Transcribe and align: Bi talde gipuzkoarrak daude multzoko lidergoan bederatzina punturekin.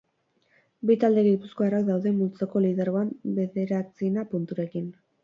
Bi 0.89 0.93
talde 1.01 1.23
gipuzkoarrak 1.27 1.85
daude 1.89 2.13
multzoko 2.21 2.63
lidergoan 2.67 3.13
bederatzina 3.37 4.25
punturekin. 4.33 4.89